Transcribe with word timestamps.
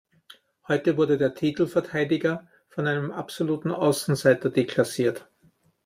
Heute 0.67 0.97
wurde 0.97 1.19
der 1.19 1.35
Titelverteidiger 1.35 2.47
von 2.69 2.87
einem 2.87 3.11
absoluten 3.11 3.69
Außenseiter 3.69 4.49
deklassiert. 4.49 5.29